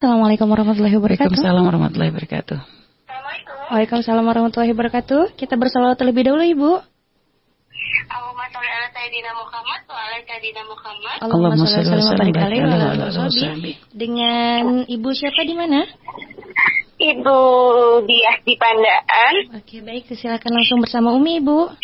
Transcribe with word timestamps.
Assalamualaikum 0.00 0.48
warahmatullahi 0.48 0.96
wabarakatuh. 0.96 1.28
Waalaikumsalam 1.28 1.60
warahmatullahi 1.60 2.08
wabarakatuh. 2.08 2.58
Waalaikumsalam 3.68 4.24
warahmatullahi 4.24 4.72
wabarakatuh. 4.72 5.36
Kita 5.36 5.60
bersalawat 5.60 6.00
terlebih 6.00 6.24
dahulu 6.24 6.40
Ibu. 6.40 6.70
Allahumma 8.08 8.48
sholli 8.48 8.70
ala 8.72 8.88
sayyidina 8.96 9.30
Muhammad 9.36 9.80
wa 9.84 10.00
ala 10.00 10.16
sayyidina 10.24 10.62
Muhammad. 10.64 11.16
Allahumma 11.20 11.52
sholli 11.52 11.84
wa 11.84 11.84
sallim 11.84 12.00
wa 12.00 12.16
barik 12.16 12.36
alaihi 12.40 12.64
wa 12.64 12.80
ala. 12.80 13.12
Dengan 13.92 14.88
Ibu 14.88 15.08
siapa 15.12 15.44
di 15.44 15.52
mana? 15.52 15.84
Ibu 16.96 17.38
Dias 18.08 18.38
di 18.48 18.56
Pandaan. 18.56 19.34
Oke, 19.52 19.84
baik. 19.84 20.08
Silakan 20.16 20.64
langsung 20.64 20.80
bersama 20.80 21.12
Umi 21.12 21.44
Ibu. 21.44 21.76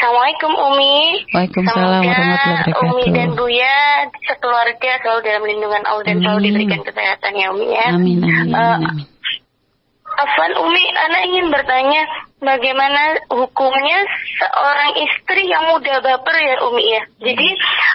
Assalamualaikum 0.00 0.52
Umi. 0.56 0.96
Waalaikumsalam 1.28 2.00
warahmatullahi 2.08 2.56
wabarakatuh. 2.56 2.88
Umi 2.88 3.06
dan 3.12 3.28
Buya 3.36 4.08
sekeluarga 4.24 4.90
selalu 5.04 5.20
dalam 5.28 5.44
lindungan 5.44 5.84
Allah 5.84 6.04
dan 6.08 6.16
selalu 6.24 6.40
diberikan 6.48 6.80
kesehatan 6.88 7.32
ya 7.36 7.46
Umi 7.52 7.68
ya. 7.68 7.86
Amin 7.92 8.24
amin 8.24 8.48
Eh, 8.48 8.76
amin. 8.80 9.04
Afwan 10.08 10.52
Umi, 10.56 10.84
Ana 10.96 11.20
ingin 11.28 11.52
bertanya 11.52 12.00
bagaimana 12.40 13.28
hukumnya 13.28 14.00
seorang 14.40 15.04
istri 15.04 15.44
yang 15.52 15.68
mudah 15.68 16.00
baper 16.00 16.36
ya 16.48 16.56
Umi 16.64 16.84
ya. 16.96 17.02
Jadi 17.20 17.48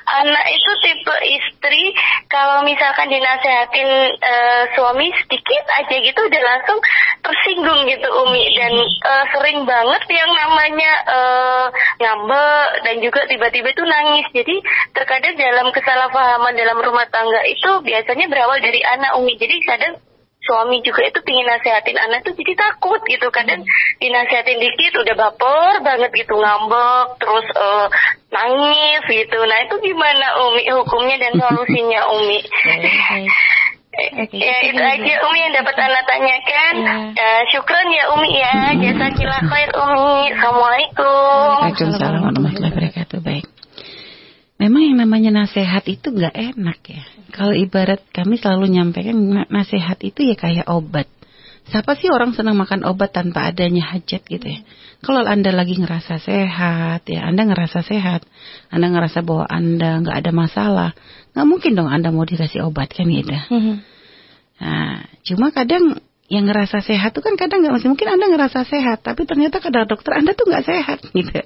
anak 0.06 0.46
itu 0.54 0.72
tipe 0.86 1.16
istri 1.26 1.84
kalau 2.30 2.62
misalkan 2.62 3.10
dinasehatin 3.10 3.90
eh, 4.22 4.64
suami 4.78 5.10
sedikit 5.26 5.64
aja 5.82 5.96
gitu 5.98 6.20
udah 6.22 6.42
langsung 6.46 6.80
tersinggung 7.26 7.90
gitu 7.90 8.08
Umi 8.26 8.46
dan 8.54 8.74
eh, 8.86 9.26
sering 9.34 9.66
banget 9.66 10.04
yang 10.14 10.32
namanya 10.32 10.92
eh, 11.10 11.66
ngambek 12.06 12.70
dan 12.86 12.96
juga 13.02 13.26
tiba-tiba 13.26 13.68
itu 13.74 13.84
nangis. 13.84 14.28
Jadi 14.30 14.56
terkadang 14.94 15.36
dalam 15.36 15.68
kesalahpahaman 15.74 16.54
dalam 16.54 16.78
rumah 16.80 17.10
tangga 17.10 17.42
itu 17.50 17.82
biasanya 17.82 18.30
berawal 18.30 18.62
dari 18.62 18.82
anak 18.86 19.18
Umi. 19.18 19.34
Jadi 19.42 19.56
kadang 19.66 20.05
suami 20.46 20.80
juga 20.86 21.02
itu 21.10 21.20
pingin 21.26 21.50
nasehatin 21.50 21.98
anak 21.98 22.22
tuh 22.22 22.38
jadi 22.38 22.54
takut 22.54 23.02
gitu 23.10 23.28
kadang 23.34 23.66
dinasehatin 23.98 24.62
dikit 24.62 24.94
udah 25.02 25.16
baper 25.18 25.74
banget 25.82 26.12
gitu 26.14 26.38
ngambek 26.38 27.08
terus 27.18 27.48
eh, 27.50 27.88
nangis 28.30 29.04
gitu. 29.10 29.40
Nah 29.42 29.58
itu 29.66 29.76
gimana 29.82 30.26
Umi 30.48 30.64
hukumnya 30.70 31.18
dan 31.18 31.34
solusinya 31.42 32.02
Umi? 32.14 32.40
Oke, 33.96 34.36
ya 34.36 34.56
itu 34.68 34.76
aja 34.76 35.14
Umi 35.24 35.40
yang 35.40 35.56
dapat 35.56 35.76
anak 35.80 36.04
tanyakan. 36.04 36.74
Iya. 36.84 36.96
Eh, 37.16 37.42
syukran 37.56 37.88
ya 37.96 38.04
Umi 38.12 38.30
ya. 38.36 38.56
Jasakillah 38.76 39.42
khair 39.48 39.70
Umi. 39.72 40.36
Assalamualaikum. 40.36 41.56
Waalaikumsalam 41.64 42.20
warahmatullahi 42.20 42.74
wabarakatuh. 42.76 43.05
Memang 44.76 44.92
yang 44.92 45.00
namanya 45.08 45.32
nasihat 45.48 45.88
itu 45.88 46.12
nggak 46.12 46.36
enak 46.36 46.84
ya. 46.84 47.08
Kalau 47.32 47.56
ibarat 47.56 48.04
kami 48.12 48.36
selalu 48.36 48.76
nyampaikan 48.76 49.16
na- 49.16 49.48
nasihat 49.48 49.96
itu 50.04 50.20
ya 50.28 50.36
kayak 50.36 50.68
obat. 50.68 51.08
Siapa 51.72 51.96
sih 51.96 52.12
orang 52.12 52.36
senang 52.36 52.60
makan 52.60 52.84
obat 52.84 53.16
tanpa 53.16 53.48
adanya 53.48 53.96
hajat 53.96 54.28
gitu 54.28 54.44
ya? 54.44 54.60
Kalau 55.00 55.24
Anda 55.24 55.56
lagi 55.56 55.80
ngerasa 55.80 56.20
sehat 56.20 57.08
ya, 57.08 57.24
Anda 57.24 57.48
ngerasa 57.48 57.88
sehat, 57.88 58.28
Anda 58.68 58.92
ngerasa 58.92 59.24
bahwa 59.24 59.48
Anda 59.48 60.04
nggak 60.04 60.18
ada 60.28 60.32
masalah, 60.36 60.90
nggak 61.32 61.48
mungkin 61.48 61.72
dong 61.80 61.88
Anda 61.88 62.12
mau 62.12 62.28
dikasih 62.28 62.68
obat 62.68 62.92
kan 62.92 63.08
gitu. 63.08 63.32
Mhm. 63.32 63.80
Nah, 64.60 65.08
cuma 65.24 65.56
kadang 65.56 66.04
yang 66.26 66.50
ngerasa 66.50 66.82
sehat 66.82 67.14
tuh 67.14 67.22
kan 67.22 67.38
kadang 67.38 67.62
nggak 67.62 67.78
masih 67.78 67.90
mungkin 67.94 68.10
anda 68.10 68.26
ngerasa 68.26 68.66
sehat, 68.66 69.06
tapi 69.06 69.30
ternyata 69.30 69.62
kata 69.62 69.86
dokter 69.86 70.18
anda 70.18 70.34
tuh 70.34 70.50
nggak 70.50 70.66
sehat 70.66 71.00
gitu. 71.18 71.38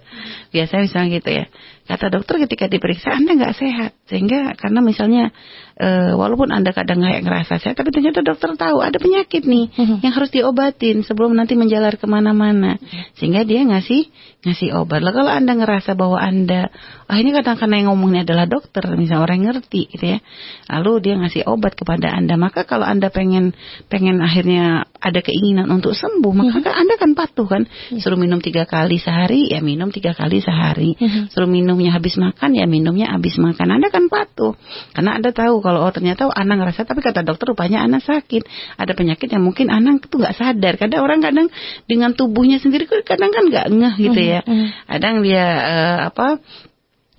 Biasanya 0.56 0.84
misalnya 0.88 1.10
gitu 1.20 1.30
ya. 1.36 1.46
Kata 1.84 2.06
dokter 2.08 2.40
ketika 2.48 2.72
diperiksa 2.72 3.12
anda 3.12 3.36
nggak 3.36 3.56
sehat, 3.60 3.92
sehingga 4.08 4.56
karena 4.56 4.80
misalnya 4.80 5.36
eh, 5.80 6.12
walaupun 6.12 6.52
anda 6.52 6.76
kadang 6.76 7.00
nggak 7.00 7.24
ngerasa 7.24 7.56
sehat, 7.64 7.80
tapi 7.80 7.96
ternyata 7.96 8.20
dokter 8.20 8.52
tahu 8.60 8.84
ada 8.84 9.00
penyakit 9.00 9.48
nih 9.48 9.72
Mhm. 9.72 10.04
yang 10.04 10.12
harus 10.12 10.28
diobatin 10.28 11.08
sebelum 11.08 11.32
nanti 11.32 11.56
menjalar 11.56 11.96
ke 11.96 12.04
mana-mana, 12.04 12.76
sehingga 13.16 13.48
dia 13.48 13.64
ngasih 13.64 14.12
ngasih 14.44 14.76
obat. 14.76 15.00
Lah 15.04 15.12
kalau 15.16 15.32
anda 15.32 15.56
ngerasa 15.56 15.96
bahwa 15.96 16.20
anda, 16.20 16.68
ah 17.08 17.16
ini 17.20 17.32
kadang 17.32 17.56
kadang 17.56 17.80
yang 17.80 17.90
ngomongnya 17.96 18.24
adalah 18.28 18.48
dokter, 18.48 18.84
misalnya 18.96 19.24
orang 19.24 19.36
yang 19.40 19.48
ngerti 19.56 19.88
gitu 19.92 20.06
ya, 20.16 20.20
lalu 20.68 20.92
dia 21.00 21.16
ngasih 21.20 21.44
obat 21.48 21.76
kepada 21.76 22.12
anda, 22.12 22.36
maka 22.36 22.64
kalau 22.68 22.84
anda 22.84 23.08
pengen 23.08 23.52
pengen 23.88 24.20
akhirnya 24.20 24.88
ada 25.00 25.20
keinginan 25.24 25.72
untuk 25.72 25.96
sembuh, 25.96 26.32
maka 26.36 26.60
kan 26.60 26.76
anda 26.76 26.96
kan 27.00 27.16
patuh 27.16 27.48
kan, 27.48 27.64
suruh 28.00 28.20
minum 28.20 28.44
tiga 28.44 28.68
kali 28.68 29.00
sehari, 29.00 29.48
ya 29.52 29.64
minum 29.64 29.92
tiga 29.96 30.12
kali 30.12 30.44
sehari, 30.44 30.96
Mhm. 31.00 31.32
suruh 31.32 31.48
minumnya 31.48 31.96
habis 31.96 32.20
makan, 32.20 32.52
ya 32.56 32.68
minumnya 32.68 33.12
habis 33.16 33.40
makan, 33.40 33.80
anda 33.80 33.88
kan 33.92 34.08
patuh, 34.12 34.56
karena 34.92 35.16
anda 35.20 35.32
tahu 35.32 35.60
kalau 35.70 35.86
oh 35.86 35.94
ternyata 35.94 36.26
anak 36.34 36.66
ngerasa, 36.66 36.90
tapi 36.90 37.06
kata 37.06 37.22
dokter 37.22 37.54
rupanya 37.54 37.86
anak 37.86 38.02
sakit, 38.02 38.42
ada 38.74 38.98
penyakit 38.98 39.30
yang 39.30 39.46
mungkin 39.46 39.70
anak 39.70 40.10
tuh 40.10 40.18
nggak 40.18 40.34
sadar, 40.34 40.82
kadang 40.82 41.06
orang 41.06 41.22
kadang 41.22 41.46
dengan 41.86 42.18
tubuhnya 42.18 42.58
sendiri 42.58 42.90
kadang 43.06 43.30
kan 43.30 43.46
nggak 43.46 43.70
ngeh 43.70 43.94
gitu 44.02 44.22
ya, 44.26 44.42
Mhm. 44.42 44.90
kadang 44.90 45.16
dia 45.22 45.46
eh, 45.46 45.98
apa 46.10 46.42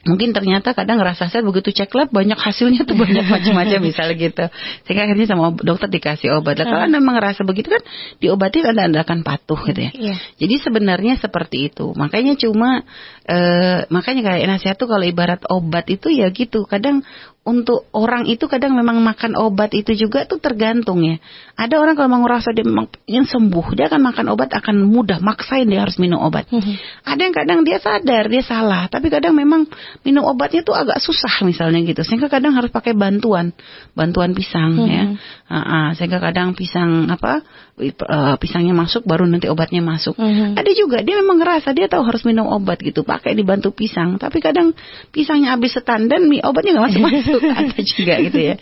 mungkin 0.00 0.32
ternyata 0.32 0.72
kadang 0.72 0.96
ngerasa 0.96 1.28
saya 1.28 1.44
begitu 1.44 1.76
cek 1.76 1.92
lab 1.92 2.08
banyak 2.08 2.36
hasilnya 2.36 2.88
tuh 2.88 2.96
banyak 2.96 3.20
macam-macam 3.34 3.80
misalnya 3.84 4.16
gitu. 4.16 4.44
Sehingga 4.88 5.04
akhirnya 5.04 5.26
sama 5.28 5.52
dokter 5.60 5.92
dikasih 5.92 6.40
obat. 6.40 6.56
Lah 6.56 6.66
kalau 6.72 6.82
anda 6.88 6.98
memang 7.04 7.20
ngerasa 7.20 7.44
begitu 7.44 7.68
kan 7.68 7.82
diobatin 8.16 8.64
anda 8.64 8.88
anda 8.88 9.00
akan 9.04 9.20
patuh 9.20 9.60
gitu 9.68 9.80
ya. 9.80 9.92
Iya. 9.92 10.14
jadi 10.40 10.54
sebenarnya 10.64 11.20
seperti 11.20 11.68
itu. 11.72 11.92
Makanya 11.92 12.32
cuma 12.40 12.88
eh, 13.28 13.84
makanya 13.92 14.22
kayak 14.24 14.48
nasihat 14.48 14.76
tuh 14.80 14.88
kalau 14.88 15.04
ibarat 15.04 15.44
obat 15.52 15.84
itu 15.92 16.08
ya 16.08 16.32
gitu. 16.32 16.64
Kadang 16.64 17.04
untuk 17.40 17.88
orang 17.96 18.28
itu 18.28 18.44
kadang 18.52 18.76
memang 18.76 19.00
makan 19.00 19.32
obat 19.32 19.72
itu 19.72 19.96
juga 19.96 20.28
tuh 20.28 20.36
tergantung 20.36 21.00
ya. 21.00 21.16
Ada 21.56 21.80
orang 21.80 21.96
kalau 21.96 22.12
memang 22.12 22.28
ngerasa 22.28 22.52
dia 22.52 22.68
memang 22.68 22.92
ingin 23.08 23.24
sembuh, 23.24 23.66
dia 23.80 23.88
akan 23.88 24.00
makan 24.12 24.26
obat 24.36 24.52
akan 24.52 24.84
mudah 24.84 25.24
maksain 25.24 25.64
dia 25.64 25.80
harus 25.80 25.96
minum 25.96 26.20
obat. 26.20 26.44
Mhm. 26.52 26.74
Ada 27.00 27.20
yang 27.20 27.34
kadang 27.34 27.58
dia 27.64 27.80
sadar 27.80 28.28
dia 28.28 28.44
salah, 28.44 28.92
tapi 28.92 29.08
kadang 29.08 29.32
memang 29.32 29.64
minum 30.04 30.28
obatnya 30.28 30.60
tuh 30.60 30.76
agak 30.76 31.00
susah 31.00 31.40
misalnya 31.48 31.80
gitu, 31.80 32.04
sehingga 32.04 32.28
kadang 32.28 32.52
harus 32.52 32.68
pakai 32.68 32.92
bantuan, 32.92 33.56
bantuan 33.96 34.36
pisang 34.36 34.76
ya. 34.84 35.08
Mhm. 35.08 35.16
Ah, 35.48 35.56
ah, 35.56 35.88
sehingga 35.96 36.20
kadang 36.20 36.52
pisang 36.52 37.08
apa 37.08 37.40
eh, 37.80 38.36
pisangnya 38.36 38.76
masuk 38.76 39.08
baru 39.08 39.24
nanti 39.24 39.48
obatnya 39.48 39.80
masuk. 39.80 40.12
Mhm. 40.20 40.60
Ada 40.60 40.70
juga 40.76 41.00
dia 41.00 41.16
memang 41.24 41.40
ngerasa 41.40 41.72
dia 41.72 41.88
tahu 41.88 42.04
harus 42.04 42.20
minum 42.28 42.44
obat 42.52 42.76
gitu, 42.84 43.00
pakai 43.00 43.32
dibantu 43.32 43.72
pisang, 43.72 44.20
tapi 44.20 44.44
kadang 44.44 44.76
pisangnya 45.08 45.56
habis 45.56 45.72
setandan, 45.72 46.28
mi- 46.28 46.44
obatnya 46.44 46.76
nggak 46.76 46.86
masuk 46.92 47.00
masuk, 47.00 47.29
ada 47.60 47.80
juga 47.84 48.14
gitu 48.18 48.38
ya. 48.38 48.54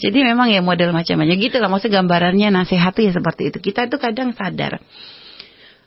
Jadi 0.00 0.18
memang 0.24 0.48
ya 0.48 0.64
model 0.64 0.94
macam-macam 0.96 1.36
gitu 1.36 1.56
lah, 1.60 1.68
maksudnya 1.68 2.00
gambarannya 2.00 2.48
nasihat 2.54 2.94
ya 2.96 3.12
seperti 3.12 3.52
itu. 3.52 3.58
Kita 3.60 3.90
tuh 3.92 4.00
kadang 4.00 4.32
sadar 4.32 4.80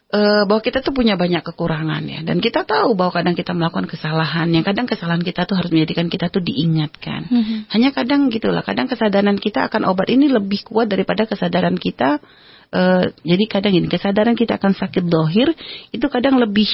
eh, 0.09 0.43
bahwa 0.49 0.61
kita 0.61 0.81
tuh 0.81 0.93
punya 0.93 1.13
banyak 1.17 1.45
kekurangan 1.45 2.01
ya, 2.09 2.19
dan 2.25 2.41
kita 2.41 2.65
tahu 2.65 2.97
bahwa 2.97 3.13
kadang 3.13 3.37
kita 3.37 3.53
melakukan 3.53 3.85
kesalahan, 3.85 4.49
yang 4.49 4.65
kadang 4.65 4.89
kesalahan 4.89 5.21
kita 5.21 5.45
tuh 5.45 5.53
harus 5.53 5.69
menjadikan 5.69 6.09
kita 6.09 6.33
tuh 6.33 6.41
diingatkan. 6.41 7.29
Mhm. 7.29 7.55
Hanya 7.69 7.89
kadang 7.93 8.33
gitulah, 8.33 8.65
kadang 8.65 8.89
kesadaran 8.89 9.37
kita 9.37 9.69
akan 9.69 9.85
obat 9.85 10.09
ini 10.09 10.29
lebih 10.29 10.65
kuat 10.65 10.89
daripada 10.89 11.29
kesadaran 11.29 11.77
kita. 11.77 12.21
eh, 12.69 13.09
jadi 13.25 13.45
kadang 13.49 13.73
ini 13.73 13.89
kesadaran 13.89 14.37
kita 14.37 14.61
akan 14.61 14.77
sakit 14.77 15.09
dohir 15.09 15.57
itu 15.89 16.05
kadang 16.05 16.37
lebih 16.37 16.69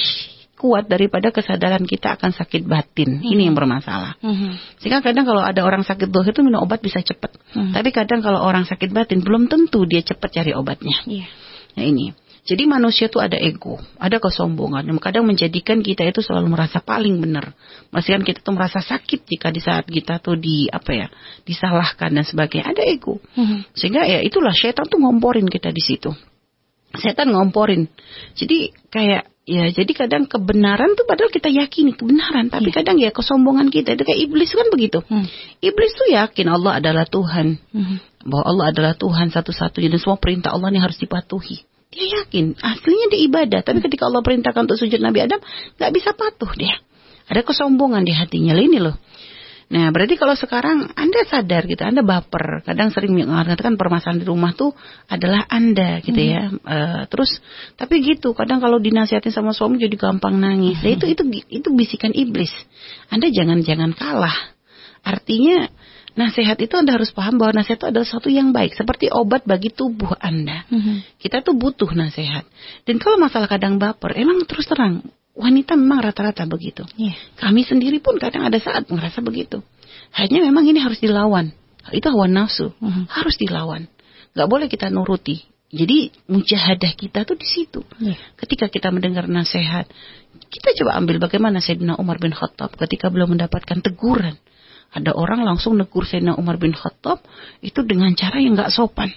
kuat 0.56 0.88
daripada 0.88 1.28
kesadaran 1.28 1.84
kita 1.84 2.16
akan 2.16 2.32
sakit 2.32 2.64
batin. 2.64 3.20
Ini 3.20 3.52
yang 3.52 3.56
bermasalah. 3.56 4.16
Mhm. 4.24 4.80
Sehingga 4.80 5.04
kadang 5.04 5.28
kalau 5.28 5.44
ada 5.44 5.60
orang 5.62 5.84
sakit 5.84 6.08
dohir 6.08 6.32
itu 6.32 6.40
minum 6.40 6.64
obat 6.64 6.80
bisa 6.80 7.04
cepat. 7.04 7.36
Hmm. 7.52 7.76
Tapi 7.76 7.92
kadang 7.92 8.24
kalau 8.24 8.40
orang 8.40 8.64
sakit 8.64 8.90
batin 8.90 9.20
belum 9.20 9.52
tentu 9.52 9.84
dia 9.84 10.00
cepat 10.00 10.32
cari 10.32 10.56
obatnya. 10.56 10.96
Iya. 11.04 11.28
Nah 11.76 11.84
ini. 11.84 12.06
Jadi 12.46 12.62
manusia 12.62 13.10
tuh 13.10 13.18
ada 13.18 13.34
ego, 13.34 13.82
ada 13.98 14.22
kesombongan. 14.22 14.86
Yang 14.86 15.02
kadang 15.02 15.26
menjadikan 15.26 15.82
kita 15.82 16.06
itu 16.06 16.22
selalu 16.22 16.54
merasa 16.54 16.78
paling 16.78 17.18
benar. 17.18 17.50
Mestikan 17.90 18.22
kita 18.22 18.38
tuh 18.38 18.54
merasa 18.54 18.78
sakit 18.78 19.26
jika 19.26 19.50
di 19.50 19.58
saat 19.58 19.82
kita 19.82 20.22
tuh 20.22 20.38
di 20.38 20.70
apa 20.70 20.94
ya 20.94 21.06
disalahkan 21.42 22.14
dan 22.14 22.22
sebagainya. 22.22 22.70
Ada 22.70 22.82
ego. 22.86 23.18
Mhm. 23.34 23.74
Sehingga 23.74 24.06
ya 24.06 24.22
itulah 24.22 24.54
setan 24.54 24.86
tuh 24.86 25.02
ngomporin 25.02 25.50
kita 25.50 25.74
di 25.74 25.82
situ. 25.82 26.14
Setan 26.94 27.34
ngomporin. 27.34 27.90
Jadi 28.38 28.70
kayak 28.94 29.35
ya 29.46 29.70
jadi 29.70 29.92
kadang 29.94 30.26
kebenaran 30.26 30.98
tuh 30.98 31.06
padahal 31.06 31.30
kita 31.30 31.46
yakini 31.48 31.94
kebenaran, 31.94 32.50
tapi 32.50 32.74
kadang 32.74 32.98
ya 32.98 33.14
kesombongan 33.14 33.70
kita 33.70 33.94
itu 33.94 34.02
kayak 34.02 34.20
iblis 34.26 34.50
kan 34.50 34.66
begitu. 34.74 35.00
Hmm. 35.06 35.24
Iblis 35.62 35.92
tuh 35.94 36.10
yakin 36.10 36.46
Allah 36.50 36.82
adalah 36.82 37.06
Tuhan 37.06 37.56
Mhm. 37.70 38.26
bahwa 38.26 38.44
Allah 38.44 38.64
adalah 38.74 38.92
Tuhan 38.98 39.30
satu-satunya 39.30 39.88
dan 39.94 40.02
semua 40.02 40.18
perintah 40.18 40.50
Allah 40.50 40.74
ini 40.74 40.82
harus 40.82 40.98
dipatuhi. 40.98 41.62
Dia 41.94 42.26
yakin, 42.26 42.58
aslinya 42.58 43.06
dia 43.14 43.20
ibadah, 43.30 43.60
tapi 43.62 43.78
ketika 43.80 44.10
Allah 44.10 44.20
perintahkan 44.20 44.66
untuk 44.66 44.76
sujud 44.76 44.98
Nabi 44.98 45.22
Adam, 45.22 45.38
nggak 45.78 45.90
bisa 45.94 46.10
patuh 46.12 46.50
dia. 46.58 46.82
Ada 47.30 47.46
kesombongan 47.46 48.02
di 48.02 48.12
hatinya, 48.12 48.58
ini 48.58 48.82
loh. 48.82 48.98
Nah, 49.66 49.90
berarti 49.90 50.14
kalau 50.14 50.38
sekarang 50.38 50.94
Anda 50.94 51.26
sadar 51.26 51.66
gitu, 51.66 51.82
Anda 51.82 52.06
baper, 52.06 52.62
kadang 52.62 52.94
sering 52.94 53.18
mengatakan 53.18 53.74
permasalahan 53.74 54.22
di 54.22 54.26
rumah 54.26 54.54
tuh 54.54 54.70
adalah 55.10 55.42
Anda 55.50 55.98
gitu 56.06 56.22
ya. 56.22 56.54
Eh, 56.54 57.02
terus, 57.10 57.42
tapi 57.74 57.98
gitu, 57.98 58.30
kadang 58.30 58.62
kalau 58.62 58.78
dinasihatin 58.78 59.34
sama 59.34 59.50
suami 59.50 59.82
jadi 59.82 59.98
gampang 59.98 60.38
nangis. 60.38 60.78
Nah, 60.86 60.94
itu 60.94 61.10
itu 61.10 61.22
itu 61.50 61.68
bisikan 61.74 62.14
iblis. 62.14 62.54
Anda 63.10 63.26
jangan-jangan 63.26 63.90
kalah. 63.98 64.54
Artinya 65.02 65.66
nasihat 66.14 66.62
itu 66.62 66.74
Anda 66.78 66.94
harus 66.94 67.10
paham 67.10 67.34
bahwa 67.34 67.58
nasihat 67.58 67.82
itu 67.82 67.86
adalah 67.90 68.06
sesuatu 68.06 68.30
yang 68.30 68.54
baik, 68.54 68.78
seperti 68.78 69.10
obat 69.10 69.50
bagi 69.50 69.74
tubuh 69.74 70.14
Anda. 70.22 70.62
Mhm. 70.70 71.18
Kita 71.18 71.42
tuh 71.42 71.58
butuh 71.58 71.90
nasihat. 71.90 72.46
Dan 72.86 73.02
kalau 73.02 73.18
masalah 73.18 73.50
kadang 73.50 73.82
baper, 73.82 74.14
emang 74.14 74.46
terus 74.46 74.70
terang, 74.70 75.02
wanita 75.36 75.76
memang 75.76 76.00
rata-rata 76.00 76.48
begitu. 76.48 76.82
Iya. 76.96 77.12
Kami 77.36 77.62
sendiri 77.62 78.00
pun 78.00 78.16
kadang 78.16 78.48
ada 78.48 78.56
saat 78.56 78.88
merasa 78.88 79.20
begitu. 79.20 79.60
Hanya 80.16 80.40
memang 80.48 80.64
ini 80.64 80.80
harus 80.80 80.96
dilawan. 80.96 81.52
Itu 81.92 82.08
hawa 82.10 82.26
nafsu, 82.26 82.72
Mhm. 82.80 83.06
harus 83.12 83.36
dilawan. 83.38 83.86
Gak 84.32 84.48
boleh 84.48 84.66
kita 84.66 84.88
nuruti. 84.90 85.44
Jadi 85.70 86.14
mujahadah 86.30 86.92
kita 86.96 87.28
tuh 87.28 87.36
di 87.36 87.46
situ. 87.46 87.84
Iya. 88.00 88.16
Ketika 88.38 88.72
kita 88.72 88.88
mendengar 88.88 89.28
nasihat, 89.28 89.86
kita 90.48 90.72
coba 90.82 90.96
ambil 90.96 91.20
bagaimana 91.20 91.60
Sayyidina 91.60 92.00
Umar 92.00 92.16
bin 92.16 92.32
Khattab 92.32 92.74
ketika 92.74 93.12
beliau 93.12 93.28
mendapatkan 93.28 93.84
teguran. 93.84 94.40
Ada 94.94 95.12
orang 95.12 95.44
langsung 95.44 95.76
negur 95.76 96.06
Sayyidina 96.08 96.38
Umar 96.38 96.56
bin 96.56 96.72
Khattab 96.72 97.20
itu 97.60 97.84
dengan 97.84 98.14
cara 98.16 98.40
yang 98.40 98.56
gak 98.56 98.72
sopan. 98.72 99.12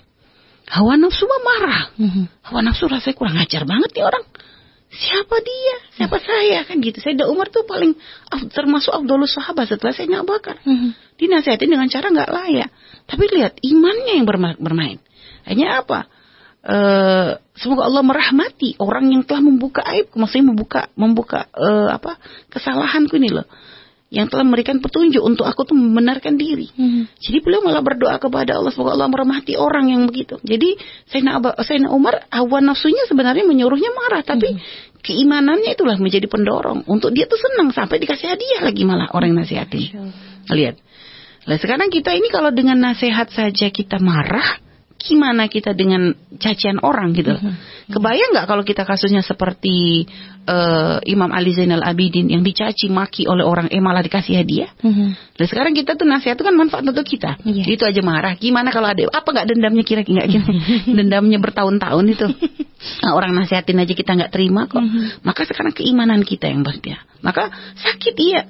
Hawa 0.70 1.00
nafsu 1.00 1.26
mah 1.26 1.42
marah. 1.42 1.82
Mhm. 1.98 2.24
Hawa 2.50 2.60
nafsu 2.66 2.86
rasanya 2.86 3.16
kurang 3.18 3.38
ajar 3.40 3.64
banget 3.66 3.90
nih 3.96 4.06
orang. 4.06 4.26
Siapa 4.90 5.38
dia? 5.38 5.76
Siapa 6.02 6.18
saya? 6.18 6.66
Kan 6.66 6.82
gitu. 6.82 6.98
Sayyidina 6.98 7.30
Umar 7.30 7.54
tuh 7.54 7.62
paling 7.62 7.94
af- 8.34 8.50
termasuk 8.50 8.90
Abdullah 8.90 9.30
sahabat 9.30 9.70
setelah 9.70 9.94
Sayyidina 9.94 10.26
Abu 10.26 10.34
Bakar. 10.34 10.58
Mhm. 10.66 10.98
Dinasihatin 11.22 11.70
dengan 11.70 11.86
cara 11.94 12.10
nggak 12.10 12.30
layak. 12.34 12.70
Tapi 13.06 13.24
lihat 13.30 13.62
imannya 13.62 14.14
yang 14.18 14.26
berma- 14.26 14.58
bermain. 14.58 14.98
Hanya 15.46 15.86
apa? 15.86 16.10
Eh, 16.60 17.30
semoga 17.56 17.88
Allah 17.88 18.04
merahmati 18.04 18.76
orang 18.84 19.08
yang 19.14 19.24
telah 19.24 19.40
membuka 19.40 19.80
aib, 19.96 20.12
maksudnya 20.12 20.52
membuka 20.52 20.82
membuka 21.00 21.48
eh, 21.56 21.88
apa 21.96 22.20
kesalahanku 22.52 23.16
ini 23.16 23.32
loh, 23.32 23.48
yang 24.10 24.26
telah 24.26 24.42
memberikan 24.42 24.82
petunjuk 24.82 25.22
untuk 25.22 25.46
aku 25.46 25.70
tuh 25.70 25.78
membenarkan 25.78 26.34
diri. 26.34 26.66
Mhm. 26.74 27.22
Jadi 27.22 27.38
beliau 27.46 27.62
malah 27.62 27.86
berdoa 27.86 28.18
kepada 28.18 28.58
Allah 28.58 28.74
semoga 28.74 28.98
Allah 28.98 29.06
merahmati 29.06 29.54
orang 29.54 29.94
yang 29.94 30.10
begitu. 30.10 30.42
Jadi 30.42 30.78
Sayyidina, 31.14 31.38
Abu, 31.38 31.54
Sayyidina 31.62 31.94
Umar 31.94 32.26
hawa 32.34 32.58
nafsunya 32.66 33.06
sebenarnya 33.06 33.46
menyuruhnya 33.46 33.94
marah, 33.94 34.26
tapi 34.26 34.58
keimanannya 35.06 35.78
itulah 35.78 35.96
menjadi 36.02 36.26
pendorong 36.26 36.90
untuk 36.90 37.14
dia 37.14 37.30
tuh 37.30 37.38
senang 37.38 37.70
sampai 37.70 38.02
dikasih 38.02 38.34
hadiah 38.34 38.62
lagi 38.66 38.82
malah 38.84 39.14
orang 39.14 39.38
yang 39.38 39.46
nasihatin. 39.46 40.12
Lihat. 40.50 40.76
Nah 41.46 41.58
sekarang 41.62 41.94
kita 41.94 42.14
ini 42.18 42.34
kalau 42.34 42.50
dengan 42.50 42.82
nasihat 42.82 43.30
saja 43.30 43.70
kita 43.70 44.02
marah, 44.02 44.58
gimana 45.00 45.48
kita 45.48 45.72
dengan 45.72 46.12
cacian 46.38 46.78
orang 46.84 47.16
gitu 47.16 47.32
loh. 47.32 47.42
Kebayang 47.90 48.36
nggak 48.36 48.46
kalau 48.46 48.62
kita 48.68 48.84
kasusnya 48.84 49.24
seperti 49.24 50.06
eh, 50.46 50.98
Imam 51.08 51.32
Ali 51.32 51.56
Zainal 51.56 51.82
Abidin 51.82 52.28
yang 52.28 52.44
dicaci 52.44 52.92
maki 52.92 53.26
oleh 53.26 53.48
orang 53.48 53.72
eh 53.72 53.80
malah 53.80 54.04
dikasih 54.04 54.44
hadiah? 54.44 54.70
Mhm. 54.84 55.40
Nah 55.40 55.48
sekarang 55.48 55.72
kita 55.72 55.96
tuh 55.96 56.04
nasihat 56.06 56.36
itu 56.36 56.44
kan 56.44 56.54
manfaat 56.54 56.84
untuk 56.84 57.08
kita. 57.08 57.40
Iya. 57.48 57.64
Itu 57.66 57.88
aja 57.88 58.04
marah. 58.04 58.36
Gimana 58.36 58.70
kalau 58.76 58.92
ada 58.92 59.02
apa 59.08 59.26
nggak 59.26 59.48
dendamnya 59.56 59.84
kira-kira 59.88 60.28
kira 60.28 60.46
dendamnya 60.86 61.40
bertahun-tahun 61.40 62.06
itu. 62.12 62.28
Nah, 62.80 63.12
orang 63.12 63.36
nasihatin 63.36 63.76
aja 63.76 63.92
kita 63.92 64.16
nggak 64.16 64.32
terima 64.32 64.64
kok. 64.72 64.80
Maka 65.28 65.44
sekarang 65.44 65.76
keimanan 65.76 66.24
kita 66.24 66.48
yang 66.48 66.64
berpihak. 66.64 67.04
Maka 67.20 67.52
sakit 67.76 68.16
iya. 68.16 68.48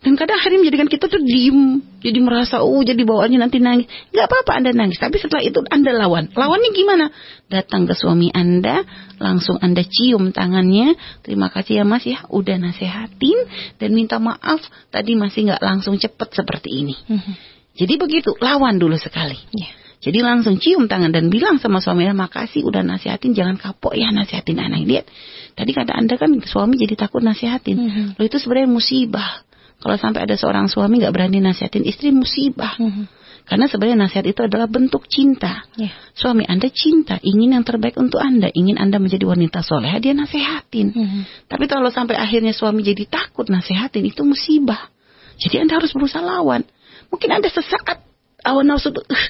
Dan 0.00 0.16
kadang 0.16 0.40
hari 0.40 0.56
menjadikan 0.56 0.88
kita 0.88 1.12
tuh 1.12 1.20
diem, 1.20 1.84
jadi 2.00 2.24
merasa 2.24 2.64
oh 2.64 2.80
jadi 2.80 3.04
bawaannya 3.04 3.36
nanti 3.36 3.60
nangis. 3.60 3.84
Nggak 4.16 4.26
apa-apa 4.32 4.52
anda 4.56 4.72
nangis, 4.72 4.96
tapi 4.96 5.20
setelah 5.20 5.44
itu 5.44 5.60
anda 5.68 5.92
lawan. 5.92 6.32
Lawannya 6.32 6.72
gimana? 6.72 7.12
Datang 7.52 7.84
ke 7.84 7.92
suami 7.92 8.32
anda, 8.32 8.80
langsung 9.20 9.60
anda 9.60 9.84
cium 9.84 10.32
tangannya. 10.32 10.96
Terima 11.20 11.52
kasih 11.52 11.80
ya 11.80 11.84
mas 11.84 12.08
ya, 12.08 12.24
udah 12.32 12.56
nasehatin 12.56 13.44
dan 13.76 13.92
minta 13.92 14.16
maaf. 14.16 14.64
Tadi 14.88 15.20
masih 15.20 15.52
nggak 15.52 15.60
langsung 15.60 16.00
cepet 16.00 16.32
seperti 16.32 16.80
ini. 16.80 16.96
Mhm. 16.96 17.32
Jadi 17.76 17.94
begitu, 18.00 18.32
lawan 18.40 18.80
dulu 18.80 18.96
sekali. 18.96 19.36
Iya. 19.52 19.68
Jadi 20.00 20.24
langsung 20.24 20.56
cium 20.56 20.88
tangan 20.88 21.12
dan 21.12 21.28
bilang 21.28 21.60
sama 21.60 21.84
suaminya, 21.84 22.24
makasih 22.24 22.64
udah 22.64 22.80
nasihatin, 22.80 23.36
jangan 23.36 23.60
kapok 23.60 23.92
ya 23.92 24.08
nasihatin 24.08 24.56
anak. 24.56 24.80
Lihat, 24.88 25.04
tadi 25.52 25.76
kata 25.76 25.92
anda 25.92 26.16
kan 26.16 26.40
suami 26.40 26.80
jadi 26.80 26.96
takut 26.96 27.20
nasihatin. 27.20 27.76
Mhm. 27.76 28.04
Lo 28.16 28.24
itu 28.24 28.40
sebenarnya 28.40 28.72
musibah. 28.72 29.44
Kalau 29.80 29.96
sampai 29.96 30.28
ada 30.28 30.36
seorang 30.36 30.68
suami 30.68 31.00
nggak 31.00 31.12
berani 31.16 31.40
nasihatin 31.40 31.88
istri 31.88 32.12
musibah. 32.12 32.76
Mhm. 32.76 33.04
Karena 33.48 33.66
sebenarnya 33.66 33.98
nasihat 34.06 34.28
itu 34.30 34.46
adalah 34.46 34.70
bentuk 34.70 35.10
cinta. 35.10 35.66
Iya. 35.74 35.90
Suami 36.14 36.46
anda 36.46 36.70
cinta, 36.70 37.18
ingin 37.18 37.56
yang 37.56 37.64
terbaik 37.66 37.98
untuk 37.98 38.22
anda, 38.22 38.46
ingin 38.52 38.78
anda 38.78 39.02
menjadi 39.02 39.26
wanita 39.26 39.64
soleh, 39.64 39.90
dia 39.98 40.14
nasihatin. 40.14 40.94
Mhm. 40.94 41.20
Tapi 41.50 41.64
kalau 41.66 41.90
sampai 41.90 42.14
akhirnya 42.14 42.54
suami 42.54 42.86
jadi 42.86 43.08
takut 43.10 43.50
nasihatin 43.50 44.06
itu 44.06 44.22
musibah. 44.22 44.92
Jadi 45.40 45.56
anda 45.66 45.80
harus 45.80 45.90
berusaha 45.90 46.20
lawan. 46.20 46.62
Mungkin 47.10 47.30
ada 47.32 47.48
sesaat 47.48 48.04
awan 48.44 48.68
nafsu 48.68 48.92
tuh 48.92 49.02
"Ugh," 49.02 49.26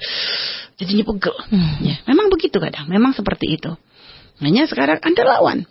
jadinya 0.77 1.07
pegel. 1.07 1.37
Hmm. 1.49 1.81
Ya, 1.81 1.97
memang 2.05 2.29
begitu 2.29 2.59
kadang, 2.59 2.91
memang 2.91 3.15
seperti 3.15 3.57
itu. 3.57 3.73
Hanya 4.43 4.67
sekarang 4.67 5.01
anda 5.01 5.23
lawan. 5.23 5.65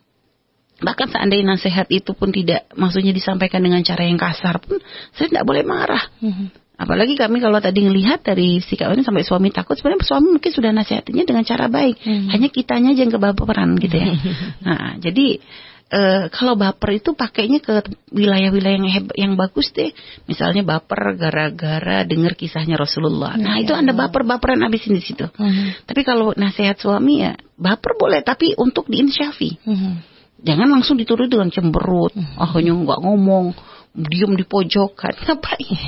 Bahkan 0.80 1.08
seandainya 1.12 1.60
nasihat 1.60 1.88
itu 1.92 2.16
pun 2.16 2.32
tidak, 2.32 2.72
maksudnya 2.76 3.12
disampaikan 3.12 3.60
dengan 3.60 3.84
cara 3.84 4.08
yang 4.08 4.16
kasar 4.16 4.64
pun, 4.64 4.80
saya 5.12 5.28
tidak 5.28 5.44
boleh 5.44 5.64
marah. 5.68 6.08
Mhm. 6.24 6.70
Apalagi 6.80 7.20
kami 7.20 7.44
kalau 7.44 7.60
tadi 7.60 7.84
ngelihat 7.84 8.24
dari 8.24 8.64
sikap 8.64 8.96
ini 8.96 9.04
sampai 9.04 9.28
suami 9.28 9.52
takut, 9.52 9.76
sebenarnya 9.76 10.00
suami 10.08 10.40
mungkin 10.40 10.48
sudah 10.48 10.72
nasihatinnya 10.72 11.28
dengan 11.28 11.44
cara 11.44 11.68
baik. 11.68 12.00
Hmm. 12.00 12.32
Hanya 12.32 12.48
kitanya 12.48 12.96
aja 12.96 13.04
yang 13.04 13.12
kebaperan 13.12 13.76
gitu 13.76 14.00
ya. 14.00 14.16
nah, 14.66 14.96
jadi 14.96 15.44
eh, 15.92 16.24
kalau 16.32 16.56
baper 16.56 17.04
itu 17.04 17.12
pakainya 17.20 17.60
ke 17.60 17.84
wilayah-wilayah 18.16 18.80
yang 18.80 18.88
heb- 18.88 19.16
yang 19.20 19.34
bagus 19.36 19.76
deh. 19.76 19.92
Misalnya 20.32 20.64
baper 20.64 21.20
gara-gara 21.20 22.08
dengar 22.08 22.40
kisahnya 22.40 22.80
Rasulullah. 22.80 23.36
Nah, 23.36 23.60
itu 23.60 23.76
Anda 23.76 23.92
baper-baperan 23.92 24.64
abisin 24.64 24.96
di 24.96 25.04
situ. 25.04 25.28
Mhm. 25.28 25.84
Tapi 25.84 26.02
kalau 26.08 26.32
nasihat 26.32 26.80
suami 26.80 27.28
ya 27.28 27.36
baper 27.60 28.00
boleh, 28.00 28.24
tapi 28.24 28.56
untuk 28.56 28.88
diinsyafi. 28.88 29.60
Mhm. 29.68 30.09
Jangan 30.40 30.68
langsung 30.72 30.96
dituduh 30.96 31.28
dengan 31.28 31.52
cemberut. 31.52 32.16
Ah, 32.40 32.48
hanya 32.56 32.72
nggak 32.72 33.00
ngomong, 33.04 33.52
diam 33.92 34.36
di 34.40 34.46
pojokan. 34.48 35.14
Ngapain? 35.20 35.80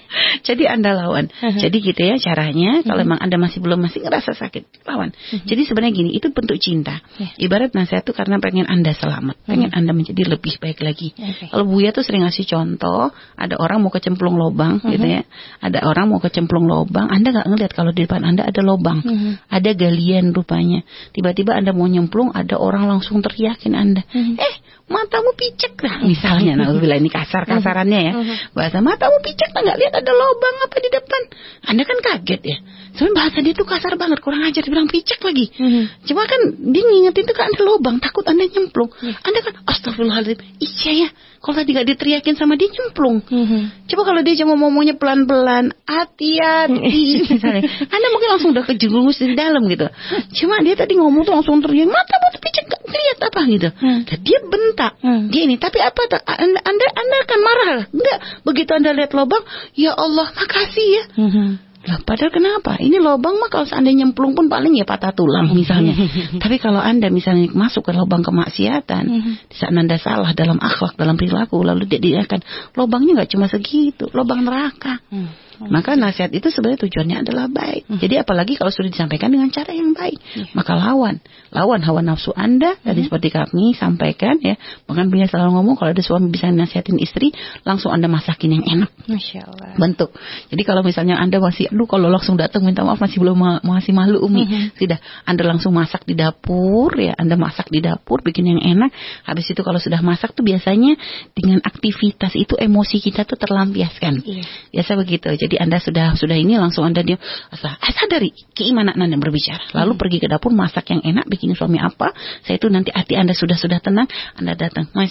Jadi 0.48 0.64
Anda 0.68 0.94
lawan. 0.94 1.30
Jadi 1.40 1.76
gitu 1.80 2.00
ya 2.00 2.16
caranya. 2.18 2.82
Kalau 2.84 3.00
memang 3.02 3.20
Anda 3.20 3.36
masih 3.40 3.58
belum 3.60 3.80
masih 3.80 4.04
ngerasa 4.04 4.36
sakit, 4.36 4.86
lawan. 4.86 5.10
Jadi 5.44 5.62
sebenarnya 5.66 5.94
gini, 5.94 6.10
itu 6.16 6.30
bentuk 6.30 6.58
cinta. 6.58 7.00
Ibarat 7.38 7.72
nasihat 7.74 8.04
itu 8.04 8.12
karena 8.12 8.38
pengen 8.38 8.66
Anda 8.68 8.92
selamat, 8.94 9.44
pengen 9.48 9.70
Anda 9.72 9.92
menjadi 9.92 10.22
lebih 10.24 10.58
baik 10.60 10.80
lagi. 10.84 11.12
Oke. 11.14 11.50
Kalau 11.50 11.64
Buya 11.64 11.90
tuh 11.90 12.04
sering 12.06 12.26
ngasih 12.26 12.46
contoh, 12.46 13.10
ada 13.34 13.54
orang 13.58 13.82
mau 13.82 13.90
kecemplung 13.92 14.36
lobang 14.36 14.80
gitu 14.84 15.06
ya. 15.06 15.22
Ada 15.60 15.84
orang 15.86 16.12
mau 16.12 16.20
kecemplung 16.20 16.66
lobang, 16.68 17.08
Anda 17.10 17.34
nggak 17.34 17.46
ngeliat 17.50 17.72
kalau 17.72 17.90
di 17.90 18.04
depan 18.06 18.22
Anda 18.22 18.46
ada 18.48 18.60
lobang. 18.60 19.00
Mhm. 19.02 19.50
Ada 19.50 19.70
galian 19.74 20.32
rupanya. 20.32 20.84
Tiba-tiba 21.12 21.56
Anda 21.56 21.72
mau 21.72 21.88
nyemplung, 21.88 22.30
ada 22.34 22.58
orang 22.60 22.86
langsung 22.88 23.20
teriakin 23.24 23.74
Anda. 23.74 24.02
Eh, 24.14 24.54
matamu 24.84 25.32
picek 25.32 25.80
lah 25.80 26.04
misalnya. 26.04 26.60
Nah, 26.60 26.68
ini 26.76 27.08
kasar-kasarannya 27.08 28.00
ya. 28.00 28.12
Bahasa 28.52 28.84
matamu 28.84 29.18
picek 29.24 29.50
lah 29.56 29.62
nggak 29.64 29.78
lihat 29.80 29.92
ada 30.04 30.12
lobang 30.12 30.56
apa 30.68 30.76
di 30.76 30.90
depan. 30.92 31.22
Anda 31.64 31.82
kan 31.88 31.98
kaget 32.04 32.42
ya. 32.44 32.56
Sebenarnya 32.94 33.16
bahasa 33.18 33.38
dia 33.42 33.54
tuh 33.58 33.66
kasar 33.66 33.98
banget, 33.98 34.22
kurang 34.22 34.46
ajar 34.46 34.62
dibilang 34.62 34.86
picek 34.86 35.18
lagi. 35.18 35.50
Mhm. 35.50 36.06
Cuma 36.06 36.28
kan 36.28 36.40
dia 36.70 36.82
ngingetin 36.84 37.26
tuh 37.26 37.34
kan 37.34 37.50
ada 37.50 37.64
lobang, 37.66 37.98
takut 37.98 38.22
Anda 38.22 38.46
nyemplung. 38.46 38.92
Anda 39.02 39.40
kan 39.42 39.54
astagfirullahaladzim. 39.66 40.38
Iya 40.62 40.92
ya, 40.94 41.08
kalau 41.42 41.58
tadi 41.58 41.74
gak 41.74 41.88
diteriakin 41.90 42.38
sama 42.38 42.54
dia 42.54 42.70
nyemplung. 42.70 43.18
Mhm. 43.26 43.90
Coba 43.90 44.02
kalau 44.06 44.20
dia 44.22 44.38
cuma 44.38 44.54
ngomongnya 44.54 44.94
pelan-pelan, 44.94 45.74
hati-hati 45.88 47.02
misalnya. 47.34 47.66
Anda 47.66 48.06
mungkin 48.14 48.28
langsung 48.30 48.50
udah 48.54 48.64
kejerumus 48.68 49.18
di 49.18 49.34
dalam 49.34 49.66
gitu. 49.66 49.90
Cuma 50.38 50.62
dia 50.62 50.78
tadi 50.78 50.94
ngomong 50.94 51.26
tuh 51.26 51.34
langsung 51.34 51.58
teriak, 51.64 51.90
mata 51.90 52.14
mau 52.20 52.30
picek 52.38 52.73
lihat 52.94 53.18
apa 53.26 53.40
gitu. 53.50 53.68
Hmm. 53.74 54.00
Dia 54.06 54.38
bentak. 54.46 54.92
Hmm. 55.02 55.28
Dia 55.28 55.42
ini, 55.50 55.58
tapi 55.58 55.82
apa? 55.82 56.06
Anda, 56.24 56.60
anda, 56.62 56.86
anda 56.94 57.16
akan 57.26 57.40
marah. 57.42 57.78
Enggak, 57.90 58.18
begitu 58.46 58.70
Anda 58.74 58.90
lihat 58.94 59.12
lobang, 59.12 59.42
ya 59.74 59.92
Allah, 59.94 60.30
makasih 60.34 60.86
ya. 60.86 61.04
Mhm. 61.18 61.73
Lah 61.84 62.00
padahal 62.00 62.32
kenapa? 62.32 62.80
Ini 62.80 62.96
lobang 63.00 63.36
mah 63.36 63.52
kalau 63.52 63.68
seandainya 63.68 64.08
nyemplung 64.08 64.32
pun 64.32 64.48
paling 64.48 64.72
ya 64.72 64.88
patah 64.88 65.12
tulang 65.12 65.52
misalnya. 65.52 65.92
Tapi 66.42 66.56
kalau 66.56 66.80
Anda 66.80 67.12
misalnya 67.12 67.52
masuk 67.52 67.84
ke 67.84 67.92
lobang 67.92 68.24
kemaksiatan, 68.24 69.04
di 69.48 69.54
saat 69.56 69.72
Anda 69.72 70.00
salah 70.00 70.32
dalam 70.32 70.56
akhlak, 70.56 70.96
dalam 70.96 71.20
perilaku, 71.20 71.60
lalu 71.60 71.84
dia, 71.88 72.24
akan 72.24 72.40
lobangnya 72.74 73.22
nggak 73.22 73.30
cuma 73.36 73.46
segitu, 73.52 74.08
lobang 74.16 74.48
neraka. 74.48 75.00
Hmm. 75.12 75.28
Maka 75.54 75.94
nasihat 75.94 76.34
itu 76.34 76.50
sebenarnya 76.50 76.80
tujuannya 76.86 77.16
adalah 77.22 77.46
baik. 77.46 77.86
Jadi 78.02 78.18
apalagi 78.18 78.58
kalau 78.58 78.74
sudah 78.74 78.90
disampaikan 78.90 79.30
dengan 79.30 79.54
cara 79.54 79.70
yang 79.70 79.94
baik, 79.94 80.18
maka 80.56 80.74
lawan, 80.74 81.22
lawan 81.54 81.80
hawa 81.86 82.02
nafsu 82.02 82.34
Anda. 82.34 82.74
Tadi 82.82 83.06
seperti 83.06 83.30
kami 83.30 83.76
sampaikan 83.78 84.42
ya, 84.42 84.58
bahkan 84.90 85.06
punya 85.06 85.30
selalu 85.30 85.54
ngomong 85.60 85.78
kalau 85.78 85.94
ada 85.94 86.02
suami 86.02 86.34
bisa 86.34 86.50
nasihatin 86.50 86.98
istri, 86.98 87.30
langsung 87.62 87.94
Anda 87.94 88.10
masakin 88.10 88.60
yang 88.60 88.64
enak 88.66 88.90
Masya 89.06 89.40
Allah. 89.46 89.78
bentuk. 89.78 90.10
Jadi 90.50 90.62
kalau 90.66 90.82
misalnya 90.82 91.22
Anda 91.22 91.38
masih 91.38 91.70
Aduh 91.74 91.90
kalau 91.90 92.06
langsung 92.06 92.38
datang 92.38 92.62
minta 92.62 92.86
maaf 92.86 93.02
masih 93.02 93.18
belum 93.18 93.34
ma 93.34 93.58
masih 93.66 93.90
malu 93.90 94.22
Umi. 94.22 94.46
Mhm. 94.46 94.78
Sudah 94.78 95.02
Anda 95.26 95.42
langsung 95.42 95.74
masak 95.74 96.06
di 96.06 96.14
dapur 96.14 96.94
ya, 96.94 97.18
Anda 97.18 97.34
masak 97.34 97.66
di 97.74 97.82
dapur 97.82 98.22
bikin 98.22 98.46
yang 98.46 98.62
enak. 98.62 98.94
Habis 99.26 99.50
itu 99.50 99.66
kalau 99.66 99.82
sudah 99.82 99.98
masak 99.98 100.38
tuh 100.38 100.46
biasanya 100.46 100.94
dengan 101.34 101.58
aktivitas 101.66 102.38
itu 102.38 102.54
emosi 102.54 103.02
kita 103.02 103.26
tuh 103.26 103.34
terlampiaskan. 103.34 104.22
Iya. 104.22 104.46
Biasa 104.70 104.94
begitu. 104.94 105.26
Jadi 105.34 105.58
Anda 105.58 105.82
sudah 105.82 106.14
sudah 106.14 106.38
ini 106.38 106.54
langsung 106.54 106.86
Anda 106.86 107.02
diam. 107.02 107.18
Asal 107.50 107.74
sadari 108.04 108.30
keimanan 108.54 108.94
Anda 108.94 109.18
berbicara. 109.18 109.74
Lalu 109.74 109.98
pergi 109.98 110.18
ke 110.22 110.28
dapur 110.30 110.54
masak 110.54 110.94
yang 110.94 111.02
enak, 111.02 111.26
bikin 111.26 111.50
suami 111.58 111.82
apa. 111.82 112.14
Saya 112.46 112.60
itu 112.60 112.70
nanti 112.70 112.94
hati 112.94 113.18
Anda 113.18 113.34
sudah 113.34 113.58
sudah 113.58 113.82
tenang, 113.82 114.06
Anda 114.38 114.54
datang, 114.54 114.92
Mas, 114.92 115.10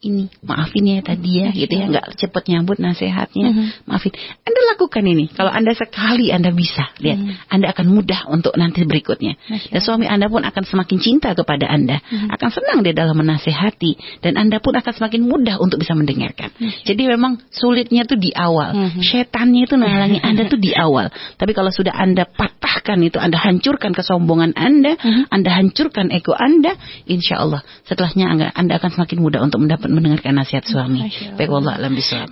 ini 0.00 0.32
maafin 0.40 0.88
ya 0.88 1.04
tadi 1.04 1.44
ya 1.44 1.52
gitu 1.52 1.76
ya 1.76 1.84
nggak 1.92 2.16
cepet 2.16 2.42
nyambut 2.48 2.80
nasihatnya. 2.80 3.52
Mhm. 3.52 3.64
maafin. 3.84 4.16
Anda 4.48 4.60
lakukan 4.72 5.04
ini. 5.04 5.28
Kalau 5.28 5.52
anda 5.52 5.76
sekali 5.76 6.32
anda 6.32 6.48
bisa 6.56 6.88
lihat. 7.04 7.20
Anda 7.52 7.76
akan 7.76 7.86
mudah 7.92 8.24
untuk 8.32 8.56
nanti 8.56 8.88
berikutnya. 8.88 9.36
Masya 9.36 9.68
dan 9.76 9.80
suami 9.84 10.08
anda 10.08 10.32
pun 10.32 10.40
akan 10.40 10.64
semakin 10.64 10.98
cinta 11.04 11.36
kepada 11.36 11.68
anda. 11.68 12.00
Akan 12.32 12.48
senang 12.48 12.80
dia 12.80 12.96
dalam 12.96 13.12
menasehati 13.12 14.24
dan 14.24 14.40
anda 14.40 14.56
pun 14.64 14.72
akan 14.72 14.88
semakin 14.88 15.20
mudah 15.20 15.60
untuk 15.60 15.76
bisa 15.76 15.92
mendengarkan. 15.92 16.48
Jadi 16.88 17.02
memang 17.04 17.36
sulitnya 17.52 18.08
tuh 18.08 18.16
di 18.16 18.32
awal. 18.32 18.72
Mhm. 18.72 19.04
setannya 19.04 19.68
itu 19.68 19.76
menghalangi 19.76 20.16
anda 20.28 20.48
tuh 20.48 20.56
di 20.56 20.72
awal. 20.72 21.12
Tapi 21.36 21.52
kalau 21.52 21.68
sudah 21.68 21.92
anda 21.92 22.24
patahkan 22.24 22.96
itu 23.04 23.20
anda 23.20 23.36
hancurkan 23.36 23.92
kesombongan 23.92 24.56
anda 24.56 24.96
anda 25.28 25.50
hancurkan 25.52 26.08
ego 26.08 26.32
anda 26.32 26.72
insya 27.04 27.44
Allah 27.44 27.60
setelahnya 27.84 28.24
anda, 28.30 28.46
anda 28.56 28.80
akan 28.80 28.90
semakin 28.96 29.18
mudah 29.20 29.40
untuk 29.44 29.60
mendapat 29.60 29.89
mendengarkan 29.90 30.38
nasihat 30.38 30.62
suami 30.62 31.00
Allah. 31.08 31.34
baik 31.40 31.48
wallah 31.50 31.74
alam 31.80 31.92
bisawab 31.96 32.28